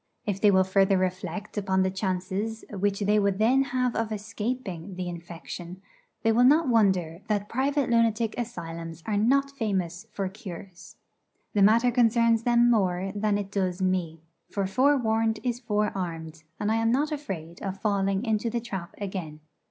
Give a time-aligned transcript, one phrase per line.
[0.25, 4.95] If they will further reflect upon the chances which they would then have of escaping
[4.95, 5.79] the infection,
[6.23, 10.95] they will not wonder that private lunatic asylums are not famous for cures.
[11.53, 16.77] The matter concerns them more than it does me; for forewarned is forearmed, and I
[16.77, 19.39] am not afraid of falling into the trap again.